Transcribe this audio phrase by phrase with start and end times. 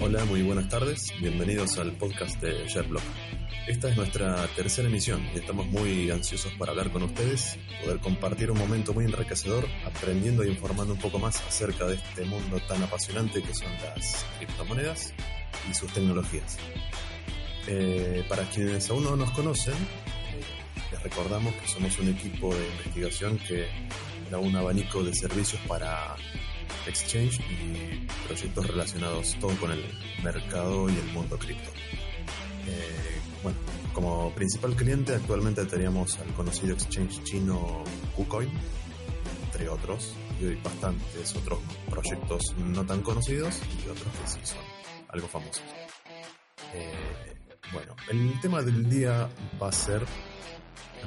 [0.00, 1.12] Hola, muy buenas tardes.
[1.20, 3.02] Bienvenidos al podcast de Sherlock.
[3.66, 8.50] Esta es nuestra tercera emisión y estamos muy ansiosos para hablar con ustedes, poder compartir
[8.50, 12.82] un momento muy enriquecedor, aprendiendo e informando un poco más acerca de este mundo tan
[12.82, 15.12] apasionante que son las criptomonedas
[15.70, 16.56] y sus tecnologías.
[17.66, 19.74] Eh, para quienes aún no nos conocen,
[20.94, 23.66] les recordamos que somos un equipo de investigación que
[24.30, 26.14] da un abanico de servicios para
[26.86, 29.84] exchange y proyectos relacionados todo con el
[30.22, 31.70] mercado y el mundo cripto.
[32.68, 33.58] Eh, bueno,
[33.92, 37.82] como principal cliente actualmente teníamos al conocido exchange chino
[38.16, 38.50] KuCoin,
[39.46, 41.58] entre otros, y hoy bastantes otros
[41.90, 44.62] proyectos no tan conocidos y otros que sí son
[45.08, 45.64] algo famosos.
[46.72, 47.34] Eh,
[47.72, 49.28] bueno, el tema del día
[49.62, 50.02] va a ser,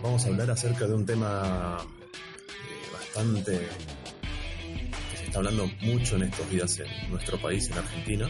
[0.02, 3.68] vamos a hablar acerca de un tema eh, bastante
[5.28, 8.30] está hablando mucho en estos días en nuestro país, en Argentina,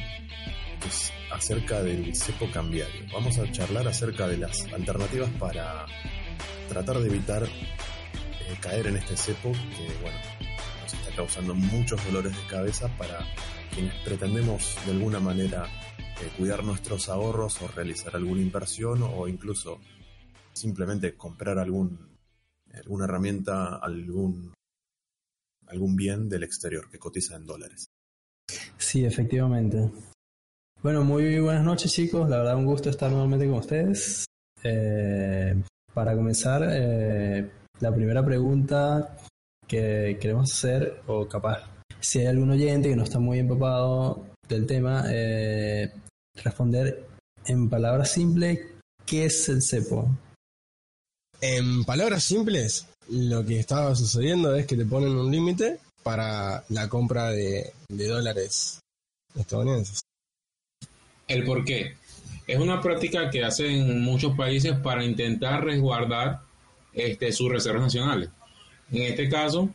[0.81, 3.05] que es acerca del cepo cambiario.
[3.14, 5.86] Vamos a charlar acerca de las alternativas para
[6.67, 10.17] tratar de evitar eh, caer en este cepo que, bueno,
[10.81, 13.20] nos está causando muchos dolores de cabeza para
[13.73, 15.67] quienes pretendemos de alguna manera
[16.21, 19.79] eh, cuidar nuestros ahorros o realizar alguna inversión o incluso
[20.53, 22.17] simplemente comprar algún,
[22.73, 24.53] alguna herramienta, algún
[25.67, 27.89] algún bien del exterior que cotiza en dólares.
[28.77, 29.92] Sí, efectivamente.
[30.81, 34.25] Bueno, muy buenas noches chicos, la verdad un gusto estar nuevamente con ustedes.
[34.63, 35.61] Eh,
[35.93, 37.49] para comenzar, eh,
[37.80, 39.17] la primera pregunta
[39.67, 41.63] que queremos hacer, o capaz,
[41.99, 45.91] si hay algún oyente que no está muy empapado del tema, eh,
[46.43, 47.08] responder
[47.45, 48.59] en palabras simples,
[49.05, 50.09] ¿qué es el cepo?
[51.41, 56.89] En palabras simples, lo que estaba sucediendo es que te ponen un límite para la
[56.89, 58.80] compra de, dólares
[59.37, 60.02] estadounidenses.
[61.27, 61.95] El por qué.
[62.47, 66.41] Es una práctica que hacen muchos países para intentar resguardar
[66.93, 68.30] este, sus reservas nacionales.
[68.89, 69.69] En este caso,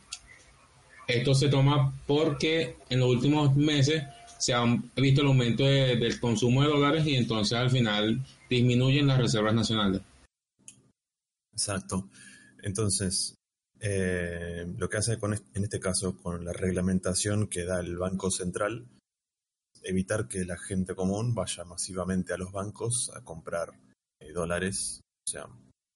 [1.07, 4.03] esto se toma porque en los últimos meses
[4.43, 4.65] se ha
[4.97, 10.01] visto el aumento del consumo de dólares y entonces al final disminuyen las reservas nacionales.
[11.53, 12.09] Exacto.
[12.61, 13.35] Entonces,
[13.79, 18.31] eh, lo que hace con, en este caso con la reglamentación que da el Banco
[18.31, 18.85] Central,
[19.81, 23.69] evitar que la gente común vaya masivamente a los bancos a comprar
[24.19, 24.99] eh, dólares.
[25.25, 25.47] O sea,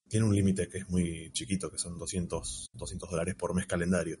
[0.08, 4.18] tiene un límite que es muy chiquito, que son 200, 200 dólares por mes calendario.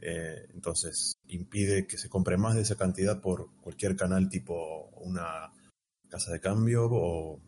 [0.00, 5.52] Eh, entonces, impide que se compre más de esa cantidad por cualquier canal tipo una
[6.08, 7.40] casa de cambio o,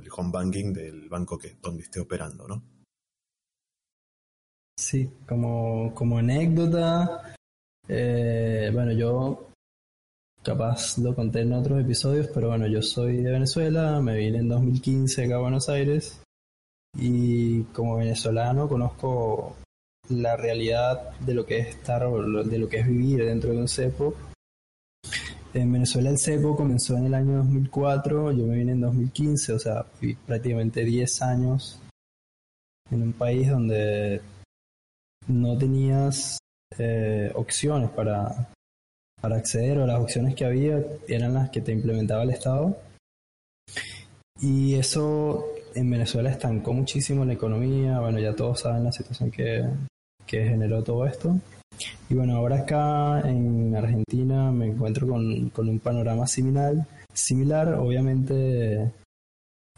[0.00, 2.62] el home banking del banco que, donde esté operando, ¿no?
[4.78, 7.34] Sí, como, como anécdota,
[7.88, 9.48] eh, bueno, yo
[10.42, 14.48] capaz lo conté en otros episodios, pero bueno, yo soy de Venezuela, me vine en
[14.48, 16.20] 2015 acá a Buenos Aires
[16.98, 19.56] y como venezolano conozco
[20.08, 23.68] la realidad de lo que es estar, de lo que es vivir dentro de un
[23.68, 24.14] cepo.
[25.54, 29.58] En Venezuela el cepo comenzó en el año 2004, yo me vine en 2015, o
[29.58, 31.80] sea, fui prácticamente 10 años
[32.90, 34.20] en un país donde
[35.28, 36.38] no tenías
[36.78, 38.50] eh, opciones para,
[39.20, 42.76] para acceder o las opciones que había eran las que te implementaba el Estado.
[44.40, 49.64] Y eso en Venezuela estancó muchísimo la economía, bueno, ya todos saben la situación que,
[50.26, 51.38] que generó todo esto.
[52.08, 56.74] Y bueno, ahora acá en Argentina me encuentro con, con un panorama similar,
[57.12, 58.92] similar, obviamente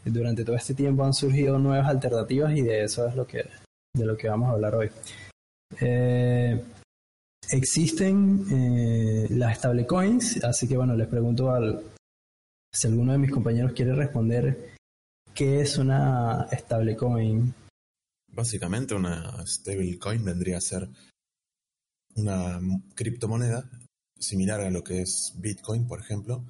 [0.05, 3.45] durante todo este tiempo han surgido nuevas alternativas y de eso es lo que,
[3.93, 4.89] de lo que vamos a hablar hoy.
[5.79, 6.61] Eh,
[7.51, 11.81] existen eh, las stablecoins, así que bueno, les pregunto al,
[12.73, 14.75] si alguno de mis compañeros quiere responder
[15.33, 17.53] qué es una stablecoin.
[18.31, 20.89] Básicamente una stablecoin vendría a ser
[22.15, 22.59] una
[22.95, 23.69] criptomoneda
[24.17, 26.45] similar a lo que es Bitcoin, por ejemplo,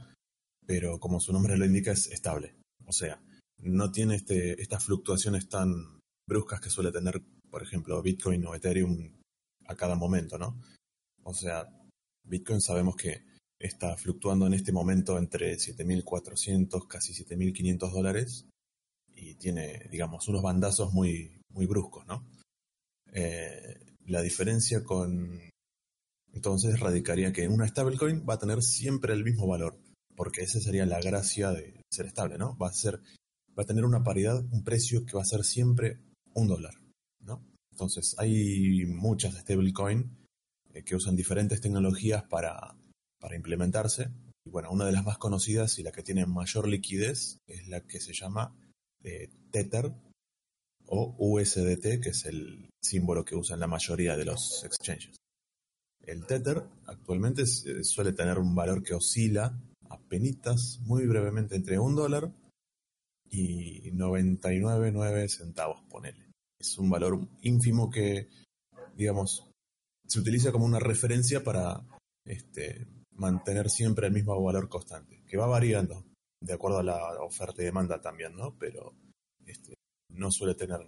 [0.66, 2.56] pero como su nombre lo indica es estable.
[2.86, 3.22] O sea,
[3.58, 9.12] no tiene este, estas fluctuaciones tan bruscas que suele tener, por ejemplo, Bitcoin o Ethereum
[9.68, 10.60] a cada momento, ¿no?
[11.24, 11.68] O sea,
[12.24, 13.24] Bitcoin sabemos que
[13.60, 18.46] está fluctuando en este momento entre 7.400, casi 7.500 dólares
[19.14, 22.26] y tiene, digamos, unos bandazos muy, muy bruscos, ¿no?
[23.14, 25.40] Eh, la diferencia con...
[26.32, 29.80] Entonces radicaría que una stablecoin va a tener siempre el mismo valor,
[30.16, 32.56] porque esa sería la gracia de ser estable, ¿no?
[32.58, 33.02] Va a ser,
[33.58, 36.00] va a tener una paridad, un precio que va a ser siempre
[36.34, 36.76] un dólar,
[37.22, 37.44] ¿no?
[37.72, 40.20] Entonces hay muchas stablecoin
[40.74, 42.76] eh, que usan diferentes tecnologías para,
[43.20, 44.10] para implementarse.
[44.46, 47.82] Y bueno, una de las más conocidas y la que tiene mayor liquidez es la
[47.82, 48.56] que se llama
[49.04, 49.94] eh, Tether
[50.90, 55.16] o USDT, que es el símbolo que usan la mayoría de los exchanges.
[56.02, 59.60] El Tether actualmente eh, suele tener un valor que oscila
[59.90, 62.32] a penitas, muy brevemente, entre un dólar
[63.30, 66.32] y 99,9 centavos, ponele.
[66.60, 68.30] Es un valor ínfimo que,
[68.96, 69.50] digamos,
[70.08, 71.86] se utiliza como una referencia para
[72.26, 76.04] este, mantener siempre el mismo valor constante, que va variando
[76.42, 78.58] de acuerdo a la oferta y demanda también, ¿no?
[78.58, 78.94] Pero
[79.46, 79.76] este,
[80.10, 80.80] no suele tener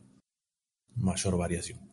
[0.96, 1.92] mayor variación.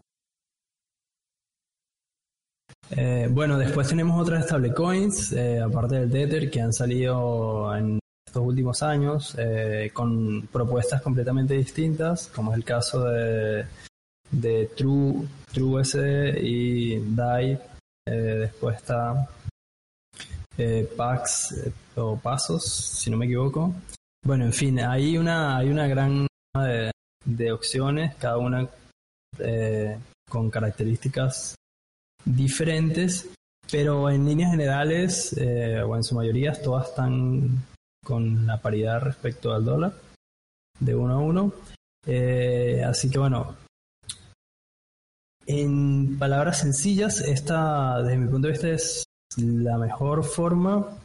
[2.90, 8.42] Eh, bueno, después tenemos otras stablecoins, eh, aparte del Tether, que han salido en estos
[8.42, 13.66] últimos años eh, con propuestas completamente distintas, como es el caso de,
[14.30, 17.60] de True, TrueUSD y DAI.
[18.06, 19.28] después está
[20.96, 21.54] Pax
[21.96, 23.74] o Pasos, si no me equivoco.
[24.24, 26.26] Bueno, en fin, hay una, hay una gran
[27.28, 28.68] de opciones, cada una
[30.28, 31.54] con características
[32.24, 33.30] diferentes,
[33.70, 37.64] pero en líneas generales, eh, o en su mayoría, todas están
[38.04, 39.92] con la paridad respecto al dólar,
[40.80, 41.52] de uno a uno.
[42.06, 43.56] Eh, así que bueno,
[45.46, 49.04] en palabras sencillas, esta, desde mi punto de vista, es
[49.36, 50.96] la mejor forma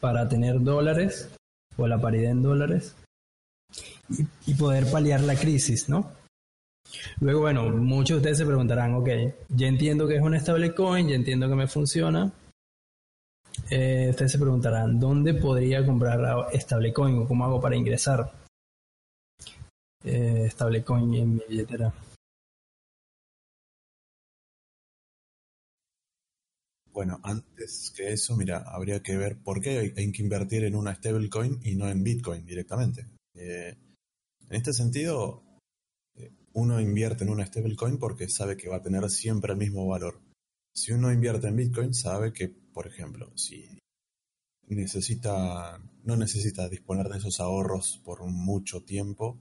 [0.00, 1.30] para tener dólares
[1.76, 2.96] o la paridad en dólares
[4.46, 6.12] y, poder paliar la crisis, ¿no?
[7.20, 9.08] Luego, bueno, muchos de ustedes se preguntarán, ok,
[9.48, 12.32] ya entiendo que es un stablecoin, ya entiendo que me funciona.
[13.70, 18.32] Eh, ustedes se preguntarán, ¿dónde podría comprar stablecoin o cómo hago para ingresar
[20.04, 21.92] eh, stablecoin en mi billetera?
[26.92, 30.94] Bueno, antes que eso, mira, habría que ver por qué hay, que invertir en una
[30.94, 33.06] stablecoin y no en Bitcoin directamente.
[33.34, 33.76] Eh,
[34.48, 35.42] en este sentido,
[36.54, 40.20] uno invierte en una stablecoin porque sabe que va a tener siempre el mismo valor.
[40.74, 43.78] Si uno invierte en Bitcoin, sabe que, por ejemplo, si
[44.68, 49.40] necesita, no necesita disponer de esos ahorros por mucho tiempo,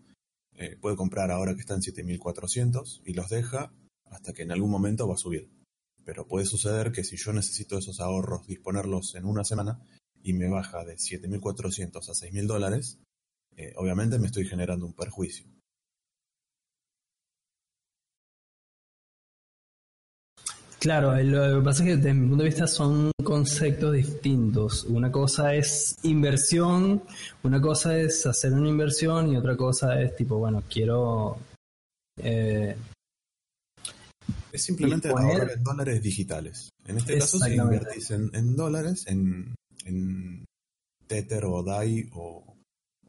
[0.54, 3.74] eh, puede comprar ahora que están 7400 y los deja
[4.06, 5.50] hasta que en algún momento va a subir.
[6.04, 9.80] Pero puede suceder que si yo necesito esos ahorros disponerlos en una semana
[10.22, 13.00] y me baja de 7400 a 6000 dólares,
[13.56, 15.46] eh, obviamente me estoy generando un perjuicio.
[20.82, 24.84] Claro, lo que pasa es que desde mi punto de vista son conceptos distintos.
[24.86, 27.04] Una cosa es inversión,
[27.44, 31.38] una cosa es hacer una inversión y otra cosa es tipo, bueno, quiero...
[32.18, 32.76] Eh,
[34.52, 36.72] es simplemente ahorrar en dólares digitales.
[36.88, 39.54] En este caso, si invertís en, dólares, en,
[41.06, 42.51] Tether o DAI o,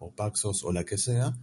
[0.02, 1.36] o Paxos o la que sea,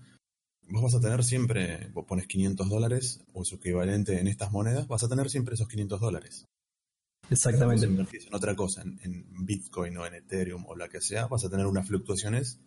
[0.67, 4.87] vos vas a tener siempre, vos pones 500 dólares o su equivalente en estas monedas,
[4.87, 6.45] vas a tener siempre esos 500 dólares.
[7.29, 7.85] Exactamente.
[7.85, 11.45] Si invertís en otra cosa, en, Bitcoin o en Ethereum o la que sea, vas
[11.45, 12.59] a tener unas fluctuaciones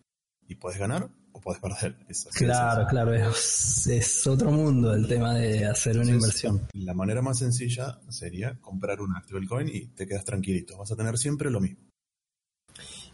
[0.49, 1.96] y puedes ganar o puedes perder.
[2.34, 6.68] claro, claro, es, otro mundo el tema de hacer una inversión.
[6.72, 10.78] La manera más sencilla sería comprar una stablecoin y te quedas tranquilito.
[10.78, 11.88] Vas a tener siempre lo mismo.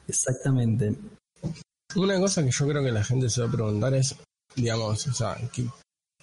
[0.06, 0.94] Exactamente.
[1.96, 4.14] Una cosa que yo creo que la gente se va a preguntar es
[4.54, 5.36] digamos, o sea,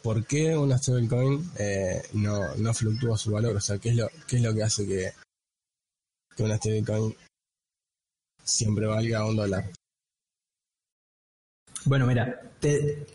[0.01, 3.55] ¿por qué una stablecoin eh, no, no fluctúa su valor?
[3.55, 5.12] O sea, ¿qué es lo, qué es lo que hace que,
[6.36, 7.15] que una stablecoin
[8.43, 9.72] siempre valga un dólar?
[11.86, 13.05] Bueno, mira, te,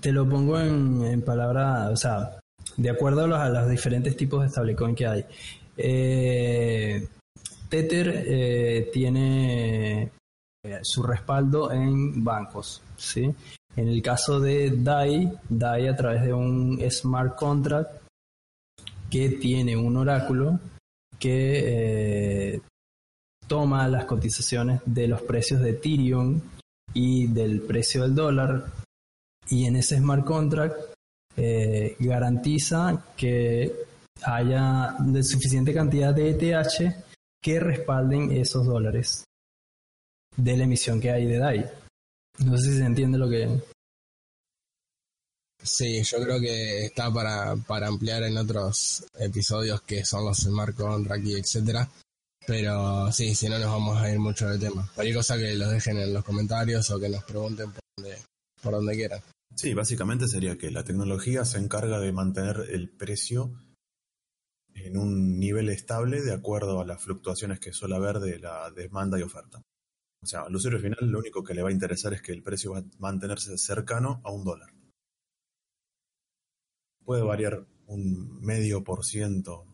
[0.00, 2.38] te lo pongo en, en palabras, o sea,
[2.76, 5.24] de acuerdo a los, a los, diferentes tipos de stablecoin que hay.
[5.76, 7.08] Eh,
[7.68, 10.12] Tether eh, tiene
[10.64, 13.34] eh, su respaldo en bancos, ¿sí?
[13.74, 18.00] En el caso de DAI, DAI a través de un smart contract
[19.10, 20.60] que tiene un oráculo
[21.18, 22.60] que eh,
[23.48, 26.40] toma las cotizaciones de los precios de Ethereum
[26.94, 28.66] y del precio del dólar.
[29.48, 30.76] Y en ese smart contract
[31.36, 33.74] eh, garantiza que
[34.22, 37.04] haya suficiente cantidad de ETH
[37.42, 39.24] que respalden esos dólares
[40.36, 41.70] de la emisión que hay de DAI.
[42.38, 43.48] No sé si se entiende lo que...
[45.62, 50.74] Sí, yo creo que está para, para ampliar en otros episodios que son los smart
[50.74, 51.88] contract y etcétera.
[52.46, 54.90] Pero sí, si no nos vamos a ir mucho del tema.
[54.94, 58.18] Cualquier cosa que los dejen en los comentarios o que nos pregunten por donde,
[58.60, 59.20] por donde quieran.
[59.54, 63.52] Sí, básicamente sería que la tecnología se encarga de mantener el precio
[64.74, 69.18] en un nivel estable de acuerdo a las fluctuaciones que suele haber de la demanda
[69.18, 69.62] y oferta.
[70.22, 72.42] O sea, al usuario final lo único que le va a interesar es que el
[72.42, 74.72] precio va a mantenerse cercano a un dólar.
[77.04, 79.66] Puede variar un medio por ciento,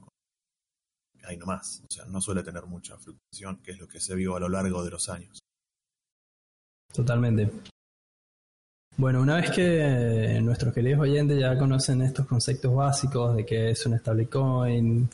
[1.25, 1.83] ahí nomás.
[1.89, 4.49] O sea, no suele tener mucha fluctuación, que es lo que se vio a lo
[4.49, 5.39] largo de los años.
[6.93, 7.51] Totalmente.
[8.97, 13.87] Bueno, una vez que nuestros queridos oyentes ya conocen estos conceptos básicos de qué es
[13.87, 15.09] un stablecoin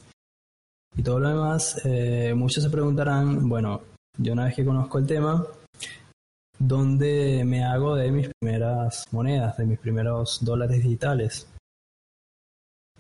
[0.97, 3.83] y todo lo demás, eh, muchos se preguntarán, bueno,
[4.19, 5.47] yo una vez que conozco el tema,
[6.59, 11.49] ¿dónde me hago de mis primeras monedas, de mis primeros dólares digitales?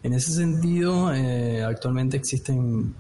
[0.02, 2.94] En ese sentido, eh, actualmente existen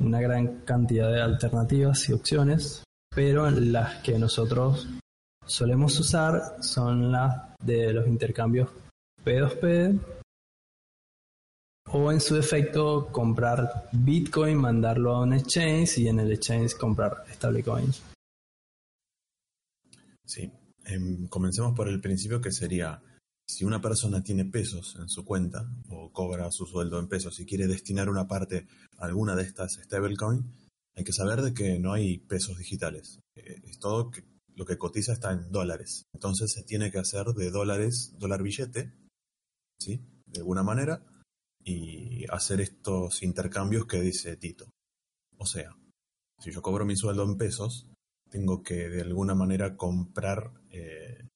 [0.00, 2.84] una gran cantidad de alternativas y opciones,
[3.14, 4.88] pero las que nosotros
[5.44, 8.68] solemos usar son las de los intercambios
[9.24, 10.17] P2P
[11.92, 17.24] o en su defecto comprar Bitcoin, mandarlo a un exchange y en el exchange comprar
[17.32, 18.02] stablecoins.
[20.24, 20.50] Sí,
[20.84, 23.02] em, comencemos por el principio que sería,
[23.46, 27.46] si una persona tiene pesos en su cuenta o cobra su sueldo en pesos y
[27.46, 28.66] quiere destinar una parte
[28.98, 30.44] a alguna de estas stablecoins,
[30.94, 33.20] hay que saber de que no hay pesos digitales.
[33.36, 34.10] Eh, es todo
[34.54, 36.02] lo que cotiza está en dólares.
[36.12, 38.92] Entonces se tiene que hacer de dólares, dólar billete,
[39.78, 40.02] ¿sí?
[40.26, 41.00] De alguna manera,
[41.68, 44.70] y hacer estos intercambios que dice Tito.
[45.36, 45.76] O sea,
[46.40, 47.86] si yo cobro mi sueldo en pesos,
[48.30, 51.28] tengo que de alguna manera comprar eh,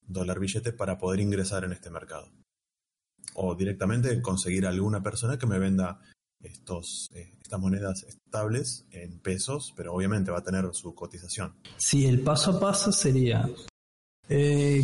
[0.00, 2.30] dólar billete para poder ingresar en este mercado.
[3.34, 6.00] O directamente conseguir alguna persona que me venda
[6.40, 11.56] estos, eh, estas monedas estables en pesos, pero obviamente va a tener su cotización.
[11.76, 13.48] Sí, el paso a paso sería,
[14.28, 14.82] eh,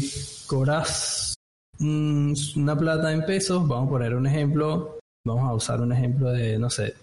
[1.80, 6.58] una plata en pesos, vamos a poner un ejemplo, vamos a usar un ejemplo de,
[6.58, 6.94] no sé,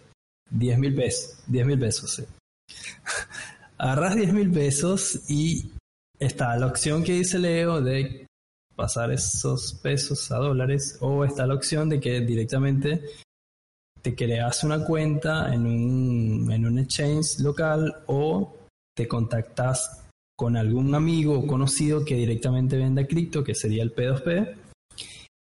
[0.51, 2.23] 10 mil pesos, 10 mil pesos, sí.
[3.77, 5.71] Agarras 10 mil pesos y
[6.19, 8.25] está la opción que dice Leo de
[8.75, 13.01] pasar esos pesos a dólares o está la opción de que directamente
[14.01, 18.55] te creas una cuenta en un, en un exchange local o
[18.95, 20.03] te contactas
[20.37, 24.55] con algún amigo o conocido que directamente venda cripto, que sería el P2P,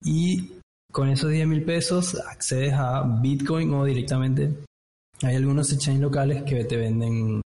[0.04, 0.52] y
[0.92, 4.52] con esos 10 mil pesos accedes a Bitcoin o directamente
[5.23, 7.40] hay algunos exchanges locales que te venden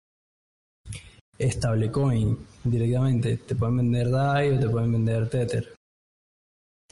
[1.41, 3.37] stablecoin directamente.
[3.39, 5.75] Te pueden vender DAI o te pueden vender Tether.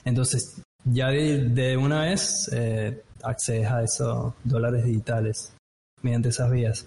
[0.05, 5.53] Entonces, ya de, una vez eh, accedes a esos dólares digitales
[6.03, 6.87] mediante esas vías.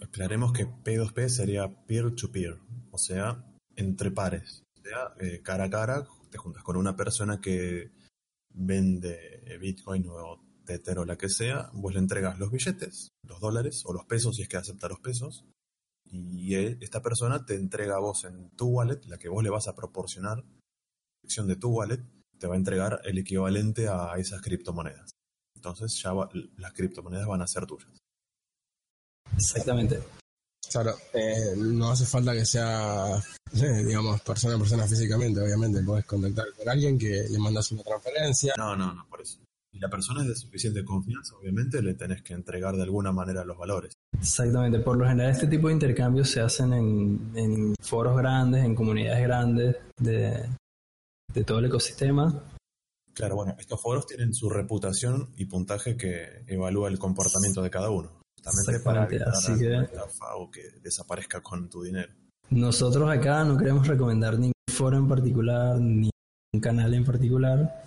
[0.00, 2.58] Aclaremos que P2P sería peer-to-peer,
[2.90, 3.44] o sea,
[3.76, 4.63] entre pares.
[4.84, 7.90] Sea, eh, cara a cara, te juntas con una persona que
[8.50, 13.82] vende Bitcoin o Tether o la que sea, vos le entregas los billetes, los dólares
[13.86, 15.46] o los pesos si es que acepta los pesos,
[16.04, 19.68] y esta persona te entrega a vos en tu wallet, la que vos le vas
[19.68, 20.44] a proporcionar,
[21.22, 22.02] sección de tu wallet,
[22.38, 25.10] te va a entregar el equivalente a esas criptomonedas.
[25.56, 26.12] Entonces ya
[26.56, 27.90] las criptomonedas van a ser tuyas.
[29.34, 30.00] Exactamente.
[30.70, 33.16] Claro, eh, no hace falta que sea,
[33.54, 35.82] eh, digamos, persona a persona físicamente, obviamente.
[35.82, 38.54] Puedes contactar con alguien que le mandas una transferencia.
[38.56, 39.38] No, no, no, por eso.
[39.72, 43.44] Y la persona es de suficiente confianza, obviamente le tenés que entregar de alguna manera
[43.44, 43.92] los valores.
[44.16, 48.76] Exactamente, por lo general este tipo de intercambios se hacen en, en foros grandes, en
[48.76, 50.48] comunidades grandes de,
[51.32, 52.44] de todo el ecosistema.
[53.12, 57.90] Claro, bueno, estos foros tienen su reputación y puntaje que evalúa el comportamiento de cada
[57.90, 58.12] uno.
[58.44, 62.12] Justamente para evitar así que, estafa o que desaparezca con tu dinero.
[62.50, 66.10] Nosotros acá no queremos recomendar ningún foro en particular, ni
[66.52, 67.86] un canal en particular.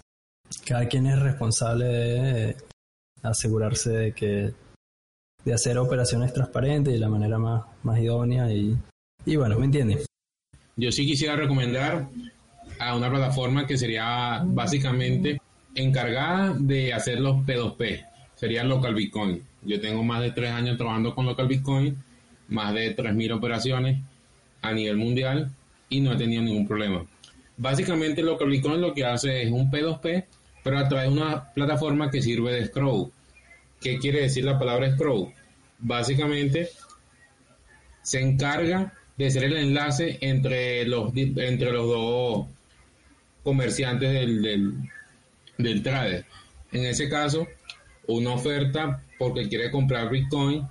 [0.66, 2.58] Cada quien es responsable de
[3.22, 4.54] asegurarse de que
[5.46, 8.78] de hacer operaciones transparentes de la manera más, más idónea y,
[9.26, 10.06] y bueno, ¿me entiendes?
[10.76, 12.10] Yo sí quisiera recomendar
[12.80, 15.40] a una plataforma que sería básicamente
[15.76, 18.06] encargada de hacer los P2P,
[18.38, 19.44] sería Local Bitcoin.
[19.64, 21.98] Yo tengo más de tres años trabajando con Local Bitcoin
[22.48, 24.00] más de 3.000 operaciones
[24.62, 25.52] a nivel mundial
[25.90, 27.06] y no he tenido ningún problema.
[27.58, 30.26] Básicamente lo que Bitcoin lo que hace es un P2P,
[30.64, 33.12] pero a través de una plataforma que sirve de scroll.
[33.82, 35.34] ¿Qué quiere decir la palabra scroll?
[35.80, 36.70] Básicamente
[38.02, 42.48] se encarga de ser el enlace entre los, entre los dos
[43.44, 44.74] comerciantes del, del,
[45.58, 46.26] del trader.
[46.72, 47.48] En ese caso,
[48.08, 50.68] una oferta porque quiere comprar Bitcoin,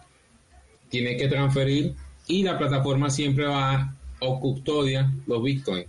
[0.88, 1.94] tiene que transferir
[2.26, 5.86] y la plataforma siempre va o custodia los Bitcoin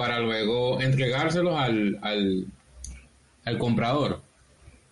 [0.00, 2.46] para luego entregárselos al, al,
[3.44, 4.22] al comprador.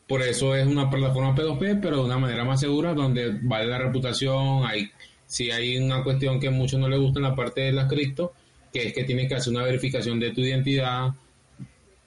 [0.07, 3.79] Por eso es una plataforma P2P, pero de una manera más segura, donde vale la
[3.79, 4.67] reputación.
[4.67, 4.91] Hay,
[5.25, 7.89] si hay una cuestión que a muchos no les gusta en la parte de las
[7.89, 8.35] cripto,
[8.71, 11.15] que es que tienes que hacer una verificación de tu identidad,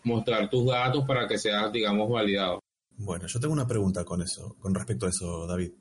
[0.03, 2.61] mostrar tus datos para que seas, digamos, validado.
[2.98, 5.72] Bueno, yo tengo una pregunta con eso, con respecto a eso, David.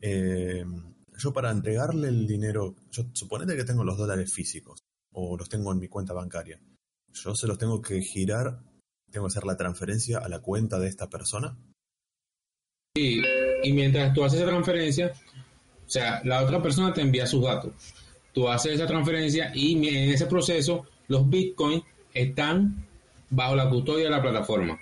[0.00, 0.64] Eh,
[1.16, 4.80] yo para entregarle el dinero, yo suponete que tengo los dólares físicos
[5.12, 6.60] o los tengo en mi cuenta bancaria.
[7.12, 8.60] Yo se los tengo que girar,
[9.10, 11.56] tengo que hacer la transferencia a la cuenta de esta persona.
[12.96, 13.20] Y,
[13.62, 15.12] y mientras tú haces esa transferencia,
[15.86, 17.72] o sea, la otra persona te envía sus datos.
[18.32, 22.86] Tú haces esa transferencia y en ese proceso los bitcoins están
[23.30, 24.78] bajo la custodia de la plataforma.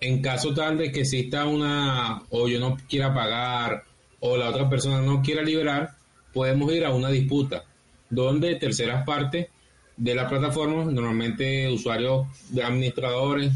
[0.00, 3.84] En caso tal de que exista una, o yo no quiera pagar,
[4.20, 5.96] o la otra persona no quiera liberar,
[6.32, 7.64] podemos ir a una disputa,
[8.10, 9.48] donde terceras partes
[9.96, 13.52] de la plataforma, normalmente usuarios de administradores,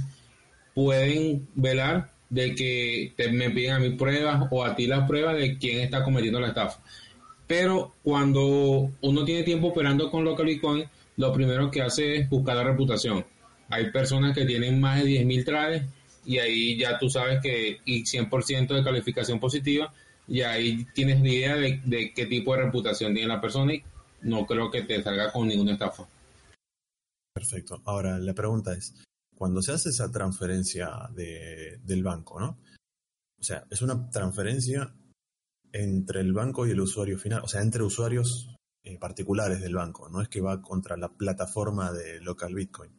[0.75, 5.37] pueden velar de que te, me piden a mí pruebas o a ti las pruebas
[5.37, 6.81] de quién está cometiendo la estafa.
[7.47, 10.85] Pero cuando uno tiene tiempo operando con local Bitcoin,
[11.17, 13.25] lo primero que hace es buscar la reputación.
[13.71, 15.83] Hay personas que tienen más de 10.000 trades
[16.29, 19.95] y ahí ya tú sabes que y 100% de calificación positiva
[20.27, 23.83] y ahí tienes la idea de, de, qué tipo de reputación tiene la persona y
[24.21, 26.07] no creo que te salga con ninguna estafa.
[27.33, 27.81] Perfecto.
[27.87, 28.95] Ahora la pregunta es,
[29.35, 32.59] cuando se hace esa transferencia de, del banco, ¿no?
[33.41, 34.93] O sea, es una transferencia
[35.73, 40.11] entre el banco y el usuario final, o sea, entre usuarios eh, particulares del banco,
[40.11, 42.98] no es que va contra la plataforma de local Bitcoin.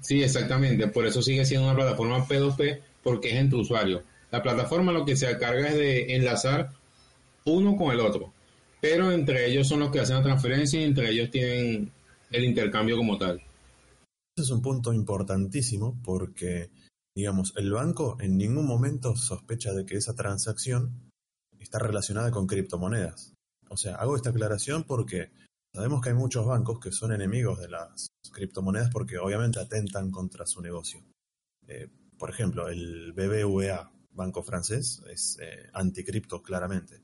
[0.00, 4.02] Sí, exactamente, por eso sigue siendo una plataforma P2P porque es entre usuarios.
[4.30, 6.70] La plataforma lo que se encarga es de enlazar
[7.44, 8.32] uno con el otro,
[8.80, 11.90] pero entre ellos son los que hacen la transferencia y entre ellos tienen
[12.30, 13.42] el intercambio como tal.
[14.36, 16.70] Ese es un punto importantísimo porque,
[17.16, 21.10] digamos, el banco en ningún momento sospecha de que esa transacción
[21.58, 23.34] está relacionada con criptomonedas.
[23.68, 25.30] O sea, hago esta aclaración porque
[25.74, 30.46] sabemos que hay muchos bancos que son enemigos de las criptomonedas porque obviamente atentan contra
[30.46, 31.02] su negocio.
[31.66, 37.02] Eh, por ejemplo, el BBVA, banco francés, es eh, anticripto claramente.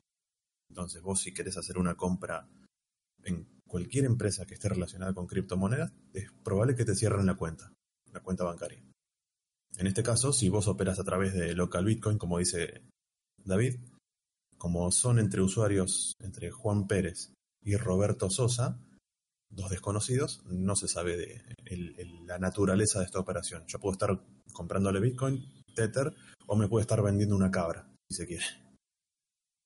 [0.68, 2.48] Entonces, vos si querés hacer una compra
[3.22, 7.72] en cualquier empresa que esté relacionada con criptomonedas, es probable que te cierren la cuenta,
[8.12, 8.82] la cuenta bancaria.
[9.76, 12.82] En este caso, si vos operas a través de local Bitcoin, como dice
[13.44, 13.76] David,
[14.56, 17.33] como son entre usuarios, entre Juan Pérez
[17.64, 18.78] y Roberto Sosa,
[19.50, 21.42] dos desconocidos, no se sabe de
[22.26, 23.64] la naturaleza de esta operación.
[23.66, 24.20] Yo puedo estar
[24.52, 26.14] comprándole Bitcoin, Tether,
[26.46, 28.44] o me puede estar vendiendo una cabra, si se quiere.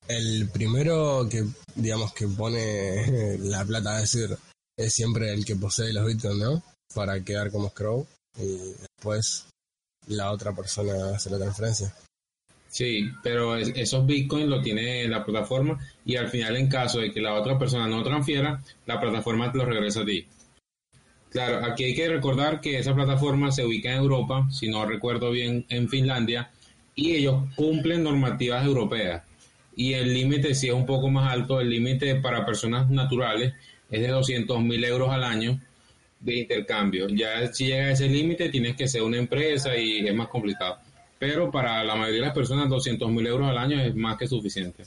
[0.07, 4.39] El primero que, digamos, que pone la plata, es decir,
[4.77, 6.63] es siempre el que posee los Bitcoin, ¿no?
[6.95, 8.07] Para quedar como Scrow
[8.39, 9.47] y después
[10.07, 11.95] la otra persona hace la transferencia.
[12.69, 17.21] Sí, pero esos bitcoins lo tiene la plataforma y al final en caso de que
[17.21, 20.27] la otra persona no transfiera, la plataforma te lo regresa a ti.
[21.31, 25.31] Claro, aquí hay que recordar que esa plataforma se ubica en Europa, si no recuerdo
[25.31, 26.51] bien, en Finlandia,
[26.95, 29.23] y ellos cumplen normativas europeas.
[29.75, 33.55] Y el límite sí es un poco más alto, el límite para personas naturales
[33.91, 35.61] es de 200 mil euros al año
[36.21, 37.09] de intercambio.
[37.09, 40.79] Ya si llega a ese límite tienes que ser una empresa y es más complicado
[41.19, 44.27] pero para la mayoría de las personas 200 mil euros al año es más que
[44.27, 44.85] suficiente.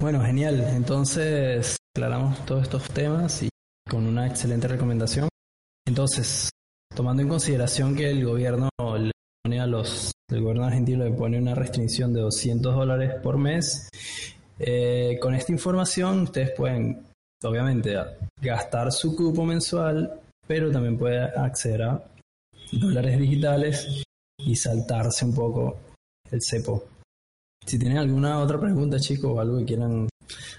[0.00, 0.60] Bueno, genial.
[0.74, 3.48] Entonces, aclaramos todos estos temas y
[3.88, 5.28] con una excelente recomendación.
[5.86, 6.50] Entonces,
[6.94, 9.10] tomando en consideración que el gobierno le
[9.42, 13.88] pone a los, el gobierno argentino le pone una restricción de 200 dólares por mes,
[14.58, 17.04] eh, con esta información ustedes pueden,
[17.42, 17.96] obviamente,
[18.40, 22.02] gastar su cupo mensual, pero también pueden acceder a
[22.72, 24.04] dólares digitales
[24.38, 25.78] y saltarse un poco
[26.30, 26.84] el cepo.
[27.66, 30.08] Si tienen alguna otra pregunta, chicos, o algo que quieran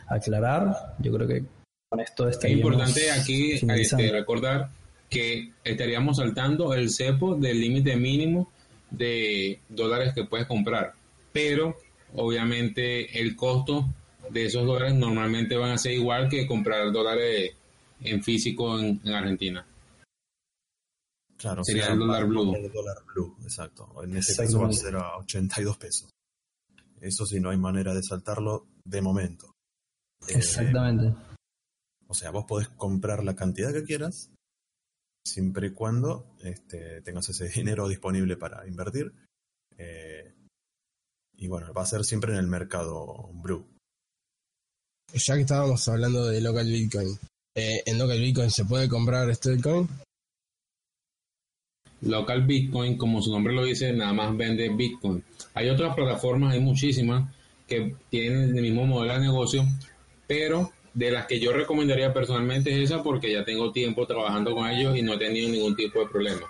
[0.07, 1.43] aclarar, yo creo que
[1.89, 4.69] con esto estaríamos Es importante aquí este, recordar
[5.09, 8.51] que estaríamos saltando el cepo del límite mínimo
[8.91, 10.93] de dólares que puedes comprar,
[11.31, 11.77] pero
[12.13, 13.87] obviamente el costo
[14.29, 17.53] de esos dólares normalmente van a ser igual que comprar dólares
[18.01, 19.65] en físico en, Argentina.
[21.39, 22.53] Claro, sería el dólar blue.
[22.53, 24.03] El dólar blue, exacto.
[24.03, 26.09] En ese caso va a ser a 82 pesos.
[26.99, 29.55] Eso sí, no hay manera de saltarlo de momento.
[30.27, 31.15] Exactamente.
[32.07, 34.31] o sea, vos podés comprar la cantidad que quieras,
[35.25, 39.13] siempre y cuando este, tengas ese dinero disponible para invertir.
[39.77, 40.35] Eh,
[41.37, 43.65] y bueno, va a ser siempre en el mercado blue.
[45.13, 47.17] Ya que estábamos hablando de local Bitcoin,
[47.55, 49.87] eh, ¿en local Bitcoin se puede comprar Bitcoin?
[52.01, 55.23] Local Bitcoin, como su nombre lo dice, nada más vende Bitcoin.
[55.53, 57.33] Hay otras plataformas, hay muchísimas
[57.67, 59.63] que tienen el mismo modelo de negocio,
[60.27, 64.69] pero de las que yo recomendaría personalmente es esa porque ya tengo tiempo trabajando con
[64.69, 66.47] ellos y no he tenido ningún tipo de problema.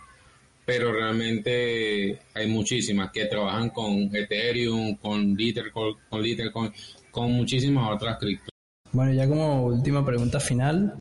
[0.66, 6.72] Pero realmente hay muchísimas que trabajan con Ethereum, con Litecoin, con, Litecoin,
[7.12, 8.50] con muchísimas otras criptos.
[8.92, 10.98] Bueno, ya como última pregunta final,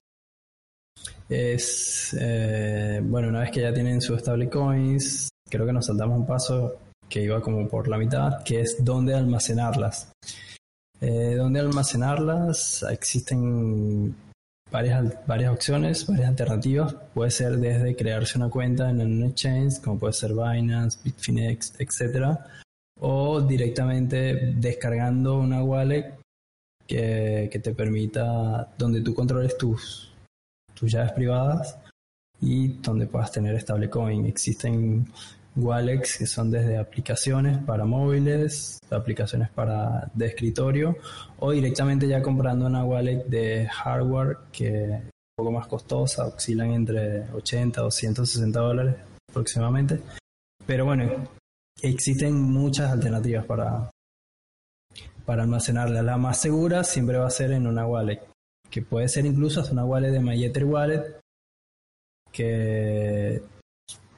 [1.29, 6.27] es, eh, bueno, una vez que ya tienen sus stablecoins, creo que nos saltamos un
[6.27, 6.77] paso
[7.09, 10.13] que iba como por la mitad, que es dónde almacenarlas.
[11.01, 12.85] Eh, ¿Dónde almacenarlas?
[12.91, 14.15] Existen
[14.71, 16.95] varias, varias opciones, varias alternativas.
[17.15, 22.39] Puede ser desde crearse una cuenta en un exchange, como puede ser Binance, Bitfinex, etc.
[23.01, 26.15] O directamente descargando una wallet
[26.87, 30.08] que, que te permita, donde tú controles tus,
[30.79, 31.79] tus llaves privadas
[32.41, 34.27] y donde puedas tener stablecoin.
[34.27, 35.07] Existen
[35.57, 40.97] wallets que son desde aplicaciones para móviles, aplicaciones para de escritorio
[41.39, 46.71] o directamente ya comprando una wallet de hardware que es un poco más costosa, oscilan
[46.73, 48.97] entre 80 o 160 dólares
[49.31, 50.01] aproximadamente.
[50.67, 51.29] Pero bueno,
[51.83, 53.91] existen muchas alternativas para,
[55.25, 56.03] para almacenarla.
[56.03, 58.21] La más segura siempre va a ser en una wallet,
[58.71, 61.21] que puede ser incluso hasta una wallet de MyEther Wallet,
[62.33, 63.43] que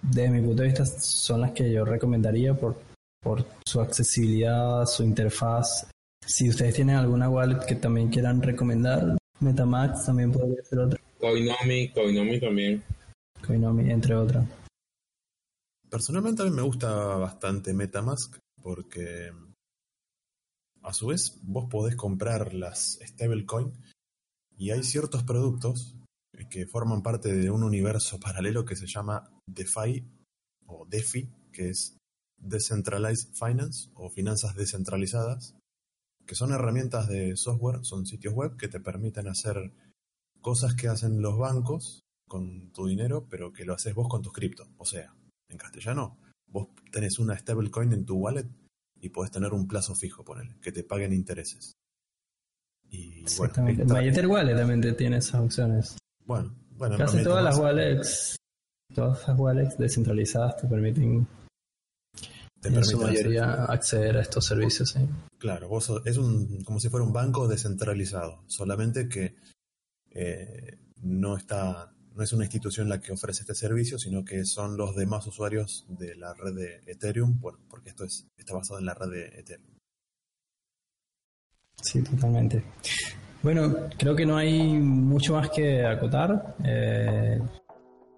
[0.03, 2.77] desde mi punto de vista son las que yo recomendaría por,
[3.23, 5.89] por su accesibilidad, su interfaz.
[6.27, 11.01] Si ustedes tienen alguna wallet que también quieran recomendar, Metamax también podría ser otra.
[11.19, 12.83] Coinomi, Coinomi también.
[13.47, 14.47] Coinomi, entre otras.
[15.89, 19.33] Personalmente a mí me gusta bastante Metamask porque
[20.83, 23.73] a su vez vos podés comprar las stablecoin
[24.61, 25.97] y hay ciertos productos
[26.51, 30.07] que forman parte de un universo paralelo que se llama DeFi
[30.67, 31.97] o DeFi, que es
[32.37, 35.57] Decentralized Finance o finanzas descentralizadas,
[36.27, 39.73] que son herramientas de software, son sitios web que te permiten hacer
[40.43, 44.35] cosas que hacen los bancos con tu dinero, pero que lo haces vos con tus
[44.35, 44.69] cripto.
[44.77, 45.15] O sea,
[45.49, 48.47] en castellano, vos tenés una stablecoin en tu wallet
[49.01, 51.73] y podés tener un plazo fijo, ponele, que te paguen intereses.
[52.91, 53.25] Y.
[53.39, 53.55] Bueno,
[54.29, 55.97] Wallet también tiene esas opciones.
[56.25, 56.97] Bueno, bueno.
[56.97, 58.37] Casi todas las wallets,
[58.95, 61.27] todas las wallets descentralizadas te permiten,
[62.63, 64.95] en su mayoría acceder a estos servicios.
[65.39, 69.35] Claro, vos es un, como si fuera un banco descentralizado, solamente que
[70.11, 74.77] eh, no está, no es una institución la que ofrece este servicio, sino que son
[74.77, 78.87] los demás usuarios de la red de Ethereum, bueno, porque esto es, está basado en
[78.87, 79.71] la red de Ethereum.
[81.81, 82.63] Sí, totalmente.
[83.43, 86.57] Bueno, creo que no hay mucho más que acotar.
[86.63, 87.41] Eh,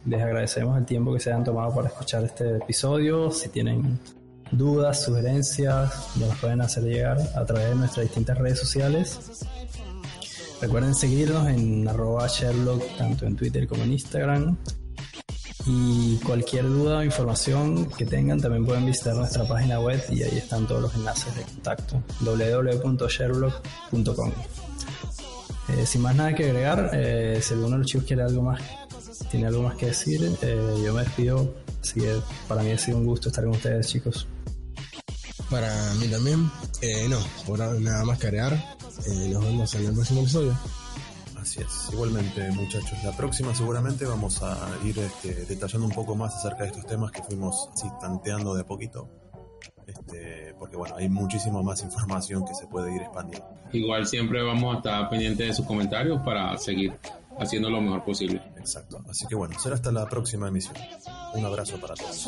[0.05, 3.31] les agradecemos el tiempo que se han tomado para escuchar este episodio.
[3.31, 4.01] Si tienen
[4.51, 9.47] dudas, sugerencias, nos pueden hacer llegar a través de nuestras distintas redes sociales.
[10.61, 14.57] Recuerden seguirnos en arroba Sherlock tanto en Twitter como en Instagram.
[15.67, 20.39] Y cualquier duda o información que tengan también pueden visitar nuestra página web y ahí
[20.39, 24.33] están todos los enlaces de contacto www.sherlock.com.
[25.69, 28.61] Eh, sin más nada que agregar, eh, si alguno de los chicos quiere algo más,
[29.31, 31.55] tiene algo más que decir, eh, yo me despido.
[31.81, 34.27] Así que para mí ha sido un gusto estar con ustedes, chicos.
[35.51, 36.51] Para mí también,
[37.09, 38.77] no, por nada más que agregar.
[39.29, 40.57] nos vemos en el próximo episodio.
[41.53, 43.05] Así es, igualmente muchachos.
[43.05, 47.13] La próxima seguramente vamos a ir este, detallando un poco más acerca de estos temas
[47.13, 49.11] que fuimos así tanteando de poquito
[49.87, 53.47] este, porque bueno, hay muchísima más información que se puede ir expandiendo.
[53.71, 56.95] Igual siempre vamos a estar pendientes de sus comentarios para seguir
[57.39, 58.41] haciendo lo mejor posible.
[58.57, 59.05] Exacto.
[59.11, 60.75] Así que bueno, será hasta la próxima emisión.
[61.35, 62.27] Un abrazo para todos.